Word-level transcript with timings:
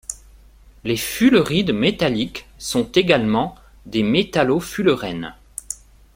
Les 0.83 0.97
fullerides 0.97 1.69
métalliques 1.75 2.47
sont 2.57 2.91
également 2.93 3.53
des 3.85 4.01
métallofullerènes. 4.01 5.35